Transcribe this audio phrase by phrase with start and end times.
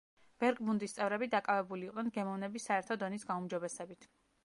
[0.43, 4.15] ვერკბუნდის წევრები დაკავებული იყვნენ გემოვნების საერთო დონის გაუმჯობესებით.